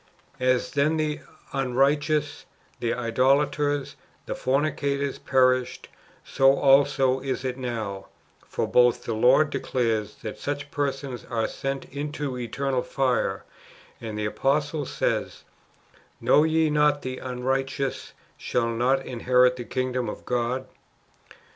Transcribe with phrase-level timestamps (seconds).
[0.01, 0.03] "^
[0.39, 1.19] As then the
[1.53, 2.47] unrighteous,
[2.79, 5.89] the idolaters, and fornicators perished,
[6.25, 8.07] so also is it now:
[8.47, 13.43] for both the Lord declares, that such persons are sent into eternal fire;
[14.01, 15.43] '^ and the apostle says,"
[16.29, 20.67] Know ye not that the unrighteous shall not inherit the kingdom of God